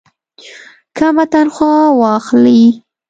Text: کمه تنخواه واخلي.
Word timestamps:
کمه 0.97 1.23
تنخواه 1.33 1.81
واخلي. 2.01 2.61